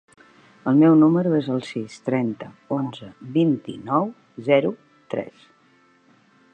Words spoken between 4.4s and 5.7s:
zero, tres.